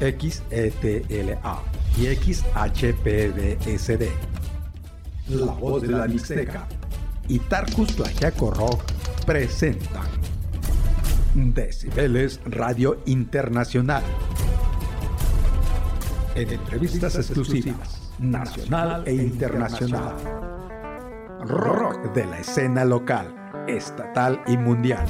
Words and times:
XETLA 0.00 1.62
y 1.96 2.06
XHPDSD. 2.14 4.04
La 5.28 5.52
voz 5.52 5.82
de 5.82 5.88
la 5.88 6.06
Mixteca 6.06 6.66
y 7.28 7.38
Tarkus 7.40 7.94
Tlaxiaco 7.96 8.50
Rock 8.50 8.82
presentan 9.26 10.06
Decibeles 11.34 12.40
Radio 12.46 13.00
Internacional. 13.06 14.02
En 16.34 16.50
entrevistas 16.50 17.16
exclusivas, 17.16 18.12
nacional 18.18 19.02
e 19.06 19.14
internacional. 19.14 20.14
Rock 21.40 22.12
de 22.14 22.26
la 22.26 22.38
escena 22.40 22.84
local, 22.84 23.34
estatal 23.66 24.40
y 24.46 24.56
mundial. 24.56 25.06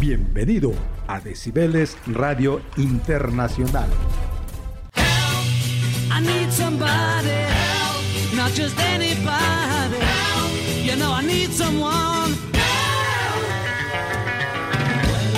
Bienvenido 0.00 0.72
a 1.06 1.20
Decibeles 1.20 1.96
Radio 2.06 2.60
Internacional. 2.76 3.88
I 4.94 6.20
need 6.20 6.50
somebody 6.50 7.30
help, 7.30 8.34
not 8.34 8.52
just 8.52 8.78
anybody. 8.78 9.96
Help. 9.96 10.52
You 10.84 10.96
know 10.96 11.14
I 11.14 11.22
need 11.22 11.50
someone. 11.50 12.34
Help. 12.52 13.42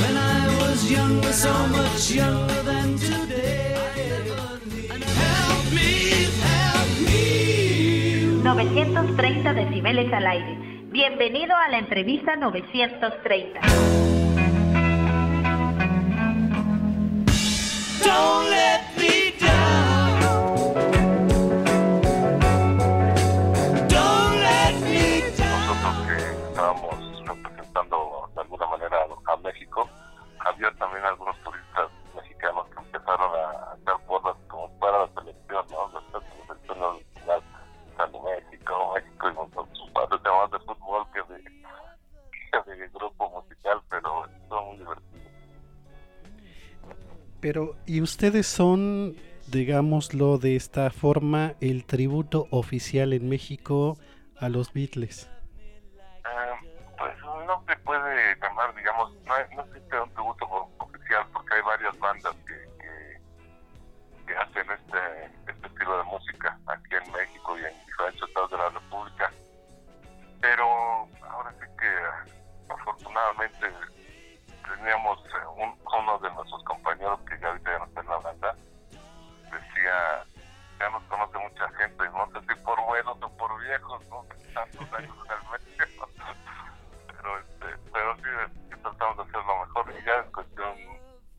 When 0.01 0.16
I 0.16 0.48
was 0.59 0.90
younger, 0.90 1.32
so 1.32 1.52
much 1.68 2.10
younger 2.10 2.62
than 2.65 2.96
today. 2.98 3.77
Help 4.88 5.73
me, 5.73 6.27
help 6.43 7.01
me. 7.06 8.40
930 8.43 9.54
decibeles 9.54 10.12
al 10.12 10.27
aire. 10.27 10.59
Bienvenido 10.90 11.54
a 11.54 11.68
la 11.68 11.79
entrevista 11.79 12.34
930. 12.34 14.07
Estábamos 26.59 27.23
representando 27.27 28.30
de 28.35 28.40
alguna 28.40 28.66
manera 28.66 28.99
a 29.27 29.37
México, 29.37 29.88
había 30.40 30.71
también 30.73 31.05
algunos 31.05 31.37
turistas 31.43 31.88
¿y 47.88 48.02
ustedes 48.02 48.46
son, 48.46 49.16
digámoslo 49.50 50.36
de 50.36 50.56
esta 50.56 50.90
forma, 50.90 51.54
el 51.60 51.84
tributo 51.84 52.46
oficial 52.50 53.14
en 53.14 53.28
México 53.28 53.98
a 54.36 54.50
los 54.50 54.74
Beatles? 54.74 55.28
Gente, 81.71 82.05
no 82.11 82.27
sé 82.33 82.47
si 82.47 82.61
por 82.62 82.84
buenos 82.87 83.16
o 83.21 83.37
por 83.37 83.61
viejos, 83.62 84.09
¿no? 84.09 84.25
Tantos 84.55 84.93
años 84.93 85.17
el 85.29 85.79
medio. 85.79 86.09
pero, 87.06 87.39
este, 87.39 87.67
pero 87.93 88.17
sí, 88.17 88.77
tratamos 88.83 89.17
de 89.17 89.23
hacer 89.23 89.45
lo 89.47 89.67
mejor 89.67 89.95
y 90.01 90.05
ya 90.05 90.15
es 90.21 90.31
cuestión 90.31 90.77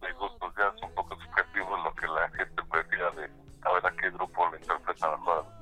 de 0.01 0.11
gustos, 0.13 0.53
ya 0.57 0.71
es 0.75 0.83
un 0.83 0.93
poco 0.95 1.15
subjetivo 1.21 1.77
lo 1.77 1.93
que 1.95 2.07
la 2.07 2.29
gente 2.29 2.63
prefiera 2.69 3.11
de 3.11 3.29
a 3.61 3.73
ver 3.73 3.85
a 3.85 3.91
qué 3.91 4.09
grupo 4.11 4.49
le 4.49 4.57
interpreta 4.57 5.17
mejor 5.17 5.39
a 5.39 5.41
los. 5.43 5.59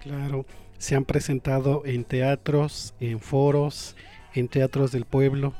Claro, 0.00 0.46
se 0.78 0.96
han 0.96 1.04
presentado 1.04 1.82
en 1.84 2.04
teatros, 2.04 2.94
en 3.00 3.20
foros, 3.20 3.96
en 4.34 4.48
teatros 4.48 4.92
del 4.92 5.04
pueblo. 5.04 5.52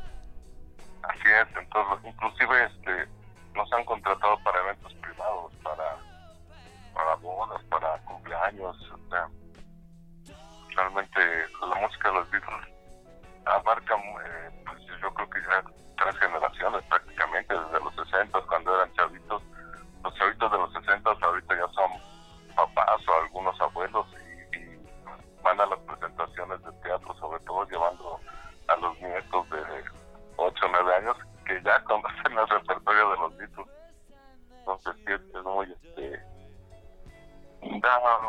Así 1.03 1.29
es, 1.29 1.57
entonces, 1.57 2.11
inclusive 2.11 2.65
este, 2.65 3.09
nos 3.55 3.71
han 3.73 3.85
contratado 3.85 4.39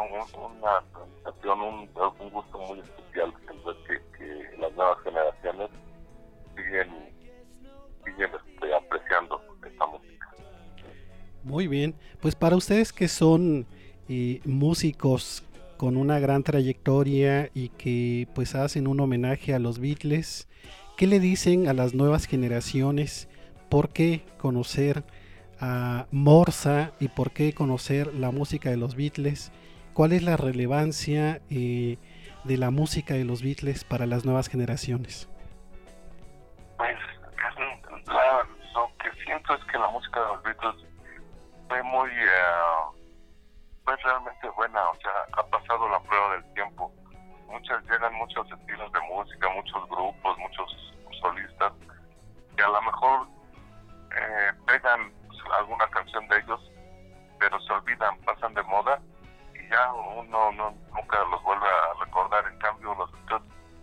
un, 0.02 0.52
una 0.58 0.84
sensación, 1.24 1.62
un, 1.62 1.90
un, 2.20 2.30
gusto 2.30 2.58
muy 2.60 2.80
especial 2.80 3.34
que, 3.88 4.02
que 4.18 4.58
las 4.58 4.74
nuevas 4.74 4.98
generaciones 5.04 5.70
siguen, 6.56 6.90
siguen 8.06 8.30
este, 8.34 8.76
apreciando 8.76 9.42
esta 9.66 9.86
música. 9.88 10.28
Muy 11.44 11.68
bien, 11.68 11.96
pues 12.20 12.36
para 12.36 12.56
ustedes 12.56 12.94
que 12.94 13.08
son 13.08 13.66
eh, 14.08 14.42
músicos 14.46 15.44
con 15.78 15.98
una 15.98 16.20
gran 16.20 16.44
trayectoria 16.44 17.50
y 17.56 17.70
que 17.70 18.28
pues 18.36 18.54
hacen 18.54 18.88
un 18.88 19.00
homenaje 19.00 19.54
a 19.54 19.60
los 19.60 19.80
Beatles, 19.80 20.48
¿qué 20.96 21.08
le 21.08 21.20
dicen 21.20 21.68
a 21.68 21.74
las 21.74 21.96
nuevas 21.96 22.26
generaciones? 22.26 23.28
¿Por 23.70 23.90
qué 23.90 24.24
conocer 24.38 25.04
a 25.60 26.06
Morsa 26.12 26.92
y 27.00 27.08
por 27.08 27.32
qué 27.32 27.54
conocer 27.54 28.14
la 28.14 28.30
música 28.32 28.70
de 28.70 28.78
los 28.78 28.96
Beatles? 28.96 29.52
¿Cuál 29.94 30.14
es 30.14 30.24
la 30.24 30.38
relevancia 30.38 31.42
eh, 31.50 31.98
de 32.46 32.58
la 32.58 32.72
música 32.72 33.14
de 33.14 33.26
los 33.26 33.44
Beatles 33.44 33.84
para 33.84 34.06
las 34.06 34.24
nuevas 34.24 34.48
generaciones? 34.48 35.30
Pues 36.78 36.98
la, 38.08 38.48
lo 38.74 38.90
que 38.98 39.12
siento 39.24 39.54
es 39.54 39.64
que 39.66 39.78
la 39.78 39.90
música 39.90 40.22
de 40.22 40.26
los 40.28 40.44
Beatles 40.44 40.76
fue 41.68 41.84
muy, 41.84 42.10
uh, 42.10 42.96
fue 43.84 43.98
realmente 43.98 44.50
buena, 44.56 44.82
o 44.90 44.96
sea, 44.96 45.12
ha 45.34 45.46
pasado 45.48 45.90
la 45.90 46.00
prueba 46.00 46.36
del 46.36 46.54
tiempo. 46.54 46.94
Muchas 47.50 47.84
llegan 47.84 48.14
muchos 48.14 48.50
estilos 48.50 48.92
de 48.94 49.00
música, 49.02 49.50
muchos 49.50 49.90
grupos, 49.90 50.38
muchos 50.38 50.94
solistas 51.20 51.74
que 52.56 52.64
a 52.64 52.70
lo 52.70 52.82
mejor 52.82 53.28
eh, 54.16 54.52
pegan 54.66 55.12
alguna 55.58 55.86
canción 55.90 56.26
de 56.30 56.38
ellos, 56.38 56.72
pero 57.40 57.60
se 57.60 57.74
olvidan, 57.74 58.18
pasan 58.20 58.54
de 58.54 58.64
moda 58.64 59.02
ya 59.72 59.94
uno 59.94 60.52
no, 60.52 60.72
nunca 60.94 61.24
los 61.32 61.42
vuelve 61.44 61.66
a 61.66 62.04
recordar. 62.04 62.46
En 62.46 62.60
cambio, 62.60 62.94
los 62.96 63.10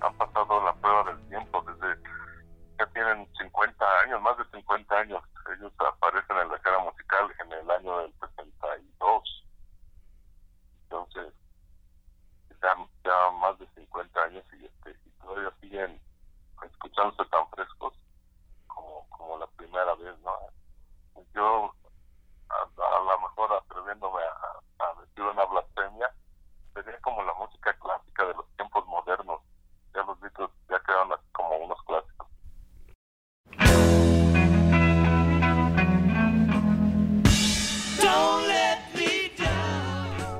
han 0.00 0.15
pasado 0.15 0.65
la 0.65 0.72
prueba 0.75 1.04
del 1.04 1.28
tiempo, 1.28 1.65
desde 1.66 2.00
ya 2.78 2.87
tienen 2.93 3.26
50 3.38 3.84
años, 4.04 4.22
más 4.22 4.37
de 4.38 4.44
50 4.53 4.94
años. 4.94 5.23
Ellos 5.56 5.73
aparecen 5.79 6.37
en 6.37 6.49
la 6.50 6.57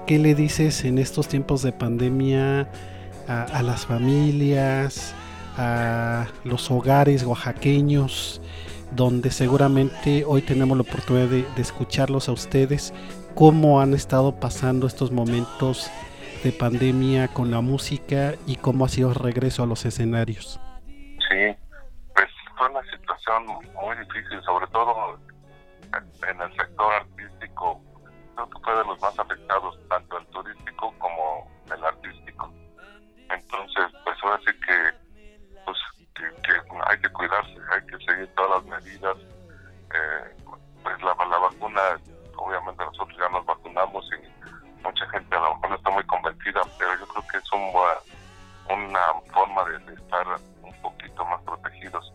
¿Qué 0.09 0.19
le 0.19 0.35
dices 0.35 0.87
en 0.87 0.97
estos 0.97 1.29
tiempos 1.29 1.61
de 1.61 1.71
pandemia 1.71 2.67
a, 3.29 3.63
las 3.63 3.85
familias, 3.85 5.15
a 5.59 6.29
los 6.45 6.71
hogares 6.71 7.25
oaxaqueños 7.25 8.41
donde 8.91 9.31
seguramente 9.31 10.25
hoy 10.25 10.41
tenemos 10.41 10.79
la 10.79 10.85
oportunidad 10.85 11.27
de, 11.27 11.43
de 11.43 11.61
escucharlos 11.61 12.31
a 12.31 12.33
ustedes, 12.33 12.95
cómo 13.35 13.83
han 13.83 13.93
estado 13.93 14.41
pasando 14.41 14.87
estos 14.87 15.13
momentos 15.13 15.91
de 16.43 16.53
pandemia 16.53 17.29
con 17.29 17.51
la 17.51 17.61
música 17.61 18.33
y 18.47 18.57
cómo 18.57 18.87
ha 18.87 18.89
sido 18.89 19.11
el 19.11 19.15
regreso 19.15 19.63
a 19.63 19.67
los 19.67 19.85
escenarios. 19.85 20.59
Sí, 20.87 21.55
pues 22.15 22.29
fue 22.57 22.71
una 22.71 22.81
situación 22.85 23.45
muy 23.45 23.95
difícil, 23.99 24.41
sobre 24.43 24.69
todo 24.69 25.19
en 26.27 26.41
el 26.41 26.57
sector 26.57 26.95
artístico. 26.95 27.83
Creo 28.39 28.51
que 28.51 28.59
fue 28.61 28.77
de 28.77 28.85
los 28.85 29.01
más 29.01 29.19
afectados, 29.19 29.77
tanto 29.89 30.17
el 30.17 30.27
turístico 30.27 30.95
como 31.01 31.51
el 31.75 31.85
artístico. 31.85 32.49
Entonces, 33.31 33.87
pues 34.05 34.17
ahora 34.23 34.39
sí 34.47 34.53
que, 34.65 35.65
pues, 35.65 35.77
que, 36.15 36.55
hay 36.87 37.01
que 37.01 37.09
cuidarse, 37.09 37.57
hay 37.73 37.85
que 37.87 37.99
seguir 38.07 38.33
todas 38.37 38.63
las 38.63 38.85
medidas. 38.85 39.17
Eh, 39.93 40.37
pues 40.85 41.03
la, 41.03 41.17
la 41.17 41.39
vacuna, 41.39 41.81
obviamente 42.37 42.85
nosotros 42.85 43.19
ya 43.19 43.29
nos 43.31 43.45
vacunamos 43.45 44.09
y 44.13 44.83
mucha 44.85 45.09
gente 45.09 45.35
a 45.35 45.41
lo 45.41 45.55
mejor 45.57 45.71
no 45.71 45.75
está 45.75 45.91
muy 45.91 46.05
convencida, 46.05 46.61
pero 46.79 46.97
yo 46.97 47.09
creo 47.09 47.25
que 47.33 47.39
es 47.39 47.53
un, 47.53 47.73
una 48.73 49.01
forma 49.33 49.65
de, 49.65 49.95
estar 49.95 50.27
un 50.63 50.81
poquito 50.81 51.25
más 51.25 51.43
protegidos 51.43 52.13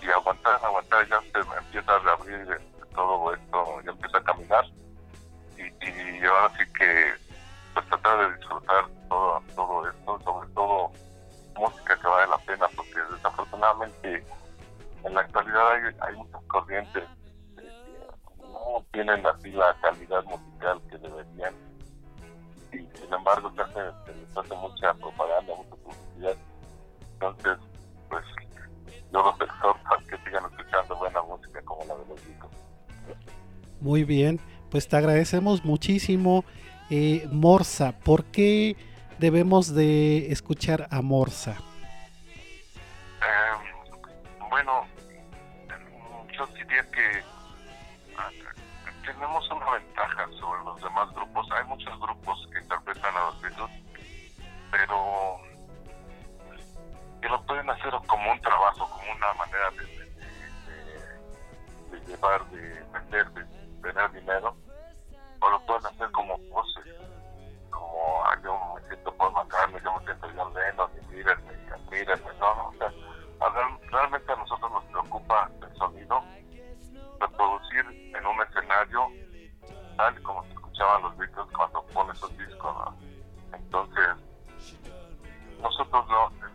y 0.00 0.08
aguantar, 0.08 0.60
aguantar, 0.62 1.08
ya 1.08 1.20
se 1.20 1.38
empieza 1.58 1.96
a 1.96 1.98
reabrir 1.98 2.60
desafortunadamente 13.84 14.24
en 15.04 15.14
la 15.14 15.20
actualidad 15.20 15.72
hay, 15.72 15.94
hay 16.00 16.16
muchas 16.16 16.42
corrientes 16.44 17.04
que 17.56 17.62
no 18.42 18.84
tienen 18.92 19.26
así 19.26 19.50
la 19.50 19.76
calidad 19.80 20.24
musical 20.24 20.80
que 20.90 20.98
deberían 20.98 21.54
y 22.72 22.98
sin 22.98 23.12
embargo 23.12 23.52
se, 23.54 23.62
hace, 23.62 24.48
se 24.48 24.54
mucha 24.54 24.94
propaganda, 24.94 25.54
mucha 25.54 25.76
publicidad. 25.76 26.36
Entonces, 27.14 27.58
pues 28.08 28.24
yo 29.12 29.22
los 29.22 29.40
exhorto 29.40 29.86
a 29.86 29.98
que 30.08 30.16
sigan 30.24 30.44
escuchando 30.50 30.96
buena 30.96 31.22
música 31.22 31.62
como 31.62 31.84
la 31.84 31.94
de 31.94 32.06
los 32.06 32.26
discos. 32.26 32.50
Muy 33.80 34.04
bien, 34.04 34.40
pues 34.70 34.88
te 34.88 34.96
agradecemos 34.96 35.64
muchísimo 35.64 36.44
eh, 36.90 37.28
Morsa, 37.30 37.92
¿por 38.00 38.24
qué 38.24 38.76
debemos 39.18 39.74
de 39.74 40.32
escuchar 40.32 40.88
a 40.90 41.00
Morsa? 41.02 41.56
Tenemos 49.24 49.50
una 49.50 49.70
ventaja 49.70 50.28
sobre 50.38 50.62
los 50.64 50.80
demás 50.82 51.10
grupos. 51.14 51.48
Hay 51.52 51.64
muchos 51.64 51.98
grupos 51.98 52.46
que 52.52 52.58
interpretan 52.58 53.16
a 53.16 53.20
los 53.20 53.40
Beatles, 53.40 53.70
pero 54.70 55.40
que 57.22 57.28
lo 57.30 57.46
pueden 57.46 57.70
hacer 57.70 57.90
como 58.06 58.32
un 58.32 58.40
trabajo, 58.42 58.86
como 58.86 59.12
una 59.12 59.32
manera 59.32 59.70
de, 59.70 59.86
de, 59.86 60.04
de, 61.90 62.00
de 62.00 62.06
llevar, 62.06 62.44
de 62.50 62.84
vender, 62.92 63.30
de 63.30 63.44
tener 63.80 64.12
dinero 64.12 64.54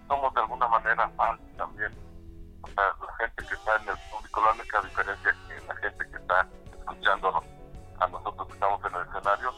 somos 0.07 0.33
de 0.33 0.41
alguna 0.41 0.68
manera 0.68 1.09
fans 1.15 1.39
también, 1.57 1.91
o 2.62 2.68
sea, 2.68 2.83
la 3.06 3.15
gente 3.18 3.45
que 3.47 3.53
está 3.53 3.75
en 3.77 3.89
el 3.89 3.97
público, 4.12 4.41
la 4.41 4.51
única 4.51 4.81
diferencia 4.81 5.36
que 5.47 5.68
la 5.68 5.75
gente 5.75 6.09
que 6.12 6.18
está 6.18 6.47
escuchándonos 6.77 7.44
a 8.00 8.07
nosotros 8.07 8.47
que 8.47 8.53
estamos 8.53 8.81
en 8.86 8.95
el 8.95 9.01
escenario, 9.01 9.53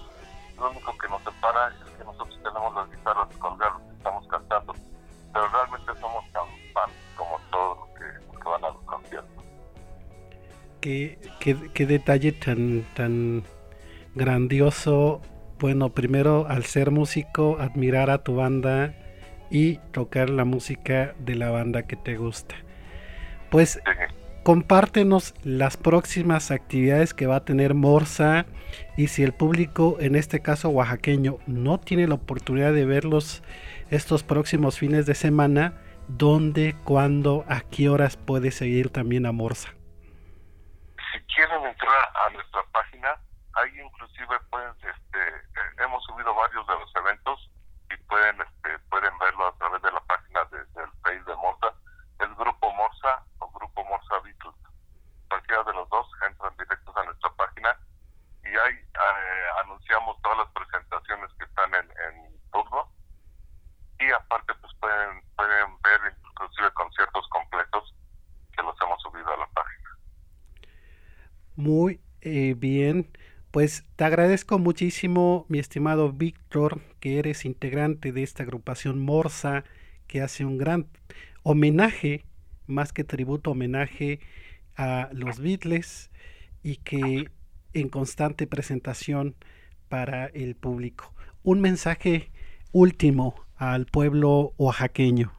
lo 0.57 0.69
único 0.71 0.97
que 0.97 1.07
nos 1.07 1.23
separa 1.23 1.67
es 1.69 1.91
que 1.97 2.03
nosotros 2.03 2.39
tenemos 2.43 2.75
las 2.75 2.89
guitarras 2.91 3.37
colgadas 3.37 3.81
estamos 3.97 4.27
cantando, 4.27 4.73
pero 5.33 5.47
realmente 5.47 6.01
somos 6.01 6.31
tan 6.31 6.45
fans 6.73 6.93
como 7.15 7.39
todos 7.51 7.77
los 7.79 7.87
que, 7.97 8.37
que 8.37 8.49
van 8.49 8.63
a 8.65 8.69
los 8.69 8.83
conciertos. 8.83 9.45
¿Qué, 10.79 11.19
qué, 11.39 11.71
qué 11.73 11.85
detalle 11.85 12.31
tan, 12.31 12.83
tan 12.95 13.43
grandioso. 14.15 15.21
Bueno, 15.59 15.89
primero 15.89 16.47
al 16.47 16.65
ser 16.65 16.91
músico, 16.91 17.57
admirar 17.59 18.09
a 18.09 18.23
tu 18.23 18.35
banda 18.35 18.95
y 19.51 19.77
tocar 19.91 20.29
la 20.29 20.45
música 20.45 21.13
de 21.19 21.35
la 21.35 21.49
banda 21.49 21.83
que 21.83 21.95
te 21.95 22.15
gusta. 22.15 22.55
Pues 23.49 23.79
compártenos 24.43 25.35
las 25.43 25.77
próximas 25.77 26.49
actividades 26.49 27.13
que 27.13 27.27
va 27.27 27.35
a 27.37 27.45
tener 27.45 27.73
Morsa 27.73 28.45
y 28.97 29.07
si 29.07 29.23
el 29.23 29.33
público, 29.33 29.97
en 29.99 30.15
este 30.15 30.41
caso 30.41 30.69
oaxaqueño, 30.69 31.37
no 31.45 31.79
tiene 31.79 32.07
la 32.07 32.15
oportunidad 32.15 32.73
de 32.73 32.85
verlos 32.85 33.43
estos 33.91 34.23
próximos 34.23 34.79
fines 34.79 35.05
de 35.05 35.15
semana, 35.15 35.73
¿dónde, 36.07 36.75
cuándo, 36.85 37.43
a 37.49 37.59
qué 37.59 37.89
horas 37.89 38.15
puede 38.15 38.51
seguir 38.51 38.89
también 38.89 39.25
a 39.25 39.33
Morsa? 39.33 39.69
Si 41.11 41.19
quieren 41.35 41.65
entrar 41.65 42.09
a 42.25 42.29
nuestra 42.31 42.63
página, 42.71 43.19
ahí 43.53 43.71
inclusive 43.83 44.39
pueden, 44.49 44.71
este, 44.79 45.83
hemos 45.83 46.03
subido 46.05 46.33
varios 46.33 46.65
de 46.67 46.73
los 46.73 46.95
eventos 46.95 47.51
y 47.91 47.97
pueden, 48.03 48.37
pueden 48.89 49.17
verlo 49.19 49.47
a 49.47 49.57
través 49.57 49.81
de 49.81 49.91
la 49.91 49.99
página 50.01 50.43
de, 50.45 50.57
del 50.79 50.91
Face 51.03 51.23
de 51.25 51.35
Morsa. 51.35 51.73
Es 52.19 52.29
Grupo 52.37 52.71
Morsa 52.73 53.23
o 53.39 53.51
Grupo 53.51 53.83
Morsa 53.85 54.19
Beatles. 54.23 54.55
Cualquiera 55.27 55.63
de 55.63 55.73
los 55.73 55.89
dos 55.89 56.07
entran 56.27 56.55
directos 56.57 56.95
a 56.95 57.03
nuestra 57.03 57.29
página 57.31 57.77
y 58.43 58.47
ahí 58.47 58.75
eh, 58.75 59.47
anunciamos 59.63 60.21
todas 60.21 60.37
las 60.39 60.47
presentaciones 60.49 61.31
que 61.37 61.45
están 61.45 61.73
en, 61.75 61.91
en 61.91 62.51
turno 62.51 62.89
y 63.99 64.11
aparte 64.11 64.53
pues 64.55 64.73
pueden, 64.79 65.21
pueden 65.35 65.81
ver 65.81 66.01
inclusive 66.25 66.71
conciertos 66.73 67.27
completos 67.29 67.93
que 68.55 68.63
los 68.63 68.75
hemos 68.81 69.01
subido 69.01 69.33
a 69.33 69.37
la 69.37 69.47
página. 69.47 69.89
Muy 71.61 72.01
eh, 72.21 72.55
bien. 72.57 73.07
Pues 73.51 73.85
te 73.95 74.03
agradezco 74.03 74.57
muchísimo, 74.57 75.45
mi 75.47 75.59
estimado 75.59 76.11
Víctor, 76.11 76.81
que 76.99 77.19
eres 77.19 77.45
integrante 77.45 78.11
de 78.11 78.23
esta 78.23 78.41
agrupación 78.41 78.97
Morsa, 78.99 79.63
que 80.07 80.23
hace 80.23 80.43
un 80.43 80.57
gran 80.57 80.87
homenaje, 81.43 82.25
más 82.65 82.93
que 82.93 83.03
tributo, 83.03 83.51
homenaje 83.51 84.19
a 84.75 85.09
los 85.11 85.39
Beatles 85.39 86.09
y 86.63 86.77
que 86.77 87.29
en 87.73 87.89
constante 87.89 88.47
presentación 88.47 89.35
para 89.87 90.25
el 90.25 90.55
público. 90.55 91.13
Un 91.43 91.61
mensaje 91.61 92.31
último 92.71 93.35
al 93.55 93.85
pueblo 93.85 94.53
oaxaqueño. 94.57 95.31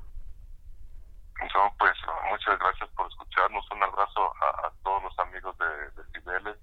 No, 1.52 1.74
pues 1.80 1.92
muchas 2.30 2.56
gracias 2.60 2.88
por 2.90 3.08
escucharnos. 3.08 3.68
Un 3.72 3.82
abrazo 3.82 4.20
a, 4.20 4.68
a 4.68 4.72
todos 4.84 5.02
los 5.02 5.18
amigos 5.32 5.56
de, 5.58 6.02
de 6.02 6.08
Cibeles 6.12 6.56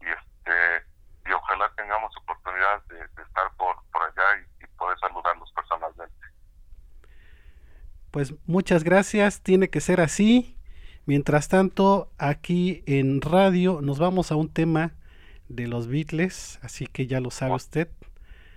y 0.00 0.06
este 0.06 0.86
y 1.24 1.32
ojalá 1.32 1.70
tengamos 1.76 2.12
oportunidad 2.16 2.82
de, 2.86 2.96
de 2.96 3.22
estar 3.22 3.48
por, 3.56 3.76
por 3.92 4.02
allá 4.02 4.40
y, 4.40 4.64
y, 4.64 4.66
poder 4.76 4.98
saludarlos 4.98 5.52
personalmente. 5.52 6.26
Pues 8.10 8.34
muchas 8.46 8.82
gracias, 8.82 9.40
tiene 9.40 9.70
que 9.70 9.80
ser 9.80 10.00
así. 10.00 10.58
Mientras 11.06 11.48
tanto, 11.48 12.10
aquí 12.18 12.82
en 12.86 13.20
radio 13.20 13.80
nos 13.80 14.00
vamos 14.00 14.32
a 14.32 14.36
un 14.36 14.52
tema 14.52 14.94
de 15.48 15.68
los 15.68 15.86
Beatles, 15.86 16.58
así 16.62 16.86
que 16.88 17.06
ya 17.06 17.20
lo 17.20 17.30
sabe 17.30 17.54
usted. 17.54 17.88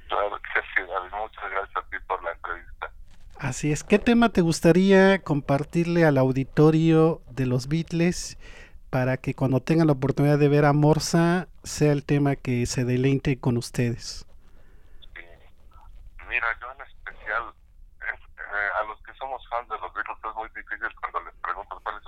Claro 0.07 0.37
que 0.37 0.61
sí, 0.61 0.81
David. 0.87 1.11
Muchas 1.11 1.51
gracias 1.51 1.77
a 1.77 1.89
ti 1.89 1.97
por 2.07 2.23
la 2.23 2.31
entrevista. 2.31 2.91
Así 3.37 3.71
es, 3.71 3.83
¿qué 3.83 3.99
tema 3.99 4.29
te 4.29 4.41
gustaría 4.41 5.21
compartirle 5.21 6.03
al 6.03 6.17
auditorio 6.17 7.21
de 7.29 7.45
los 7.45 7.67
Beatles 7.67 8.39
para 8.95 9.17
que 9.17 9.33
cuando 9.33 9.59
tengan 9.59 9.87
la 9.87 9.91
oportunidad 9.91 10.39
de 10.39 10.47
ver 10.47 10.63
a 10.63 10.71
Morsa 10.71 11.49
sea 11.65 11.91
el 11.91 12.05
tema 12.05 12.37
que 12.37 12.65
se 12.65 12.85
deleite 12.85 13.37
con 13.37 13.57
ustedes? 13.57 14.25
Sí. 15.13 15.21
Mira, 16.29 16.47
yo 16.61 16.71
en 16.71 16.79
especial, 16.79 17.43
eh, 17.99 18.69
a 18.79 18.83
los 18.85 18.97
que 19.03 19.13
somos 19.15 19.45
fans 19.49 19.67
de 19.67 19.77
los 19.79 19.93
Beatles 19.93 20.17
es 20.23 20.35
muy 20.35 20.47
difícil 20.55 20.87
cuando 21.01 21.29
les 21.29 21.35
pregunto 21.43 21.77
cuál 21.83 21.97
es 21.97 22.07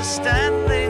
understanding. 0.00 0.89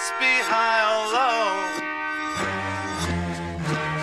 must 0.00 0.18
be 0.18 0.34
high 0.52 0.82
or 0.92 1.04
low. 1.16 1.50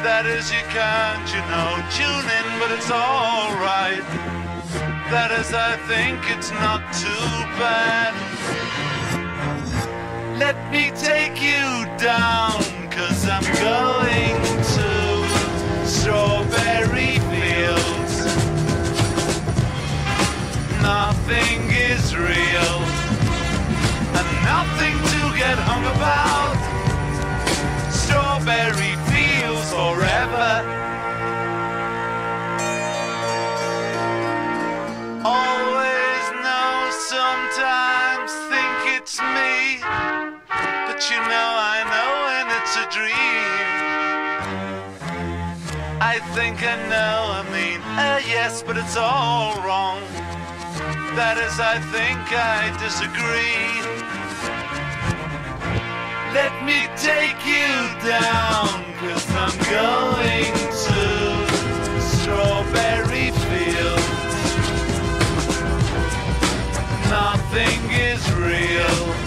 That 0.03 0.25
is, 0.25 0.51
you 0.51 0.63
can't, 0.69 1.27
you 1.33 1.43
know, 1.51 1.69
tune 1.97 2.27
in, 2.39 2.47
but 2.59 2.69
it's 2.71 2.91
alright. 2.91 4.05
That 5.11 5.31
is, 5.39 5.53
I 5.53 5.75
think 5.89 6.19
it's 6.29 6.51
not 6.51 6.81
too 7.03 7.27
bad. 7.59 8.13
Let 10.37 10.57
me 10.71 10.91
take 10.95 11.41
you 11.41 11.85
down. 11.97 12.76
I'm 13.25 13.43
going 13.43 14.37
to 14.77 15.87
strawberry 15.87 17.19
fields. 17.29 18.15
Nothing 20.81 21.69
is 21.71 22.15
real, 22.15 22.77
and 24.17 24.27
nothing 24.45 24.95
to 25.13 25.21
get 25.37 25.57
hung 25.57 25.85
about. 25.95 26.57
Strawberry 27.91 28.95
fields 29.09 29.69
forever. 29.71 30.53
Always 35.25 36.25
know 36.43 36.89
sometimes 37.09 38.31
think 38.49 39.01
it's 39.01 39.19
me, 39.19 39.81
but 40.87 41.09
you 41.09 41.17
know 41.17 41.49
I 41.59 41.76
a 42.77 42.85
dream. 42.91 43.57
I 45.99 46.19
think 46.35 46.61
I 46.61 46.75
know, 46.93 47.17
I 47.39 47.43
mean, 47.55 47.81
uh, 47.81 48.21
yes, 48.25 48.61
but 48.61 48.77
it's 48.77 48.95
all 48.95 49.55
wrong. 49.65 49.99
That 51.17 51.37
is, 51.41 51.59
I 51.59 51.79
think 51.95 52.21
I 52.29 52.69
disagree. 52.85 53.73
Let 56.37 56.53
me 56.69 56.85
take 57.09 57.41
you 57.55 57.73
down, 58.05 58.85
cause 59.01 59.25
I'm 59.43 59.57
going 59.73 60.53
to 60.85 61.01
Strawberry 62.13 63.31
Fields. 63.47 64.37
Nothing 67.09 67.81
is 67.89 68.21
real. 68.33 69.26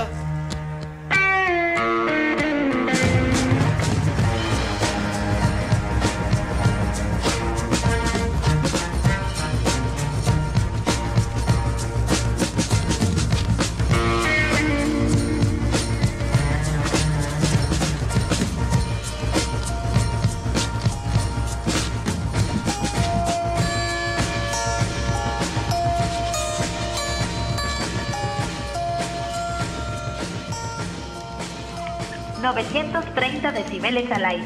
230 32.71 33.51
decibeles 33.51 34.09
al 34.11 34.23
aire. 34.23 34.43